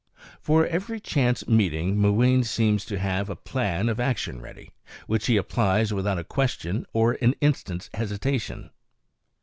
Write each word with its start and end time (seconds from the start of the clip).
For 0.41 0.65
every 0.65 0.99
chance 0.99 1.47
meeting 1.47 1.95
Mooween 1.95 2.43
seems 2.43 2.85
to 2.85 2.97
have 2.97 3.29
a 3.29 3.35
plan 3.35 3.87
of 3.87 3.99
action 3.99 4.41
ready, 4.41 4.71
which 5.05 5.27
he 5.27 5.37
applies 5.37 5.93
without 5.93 6.17
a 6.17 6.23
question 6.23 6.87
or 6.91 7.19
an 7.21 7.35
instant's 7.39 7.87
hesitation. 7.93 8.71